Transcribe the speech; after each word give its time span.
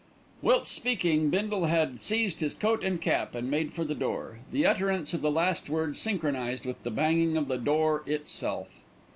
Whilst 0.41 0.65
speaking, 0.71 1.29
Bindle 1.29 1.65
had 1.65 2.01
seized 2.01 2.39
his 2.39 2.55
coat 2.55 2.83
and 2.83 2.99
cap, 2.99 3.35
and 3.35 3.51
made 3.51 3.71
for 3.71 3.83
the 3.85 3.93
door. 3.93 4.39
The 4.51 4.65
utterance 4.65 5.13
of 5.13 5.21
the 5.21 5.29
last 5.29 5.69
word 5.69 5.95
synchronised 5.95 6.65
with 6.65 6.81
the 6.81 6.89
banging 6.89 7.37
of 7.37 7.47
the 7.47 7.59
door 7.59 8.01
itself. 8.07 8.79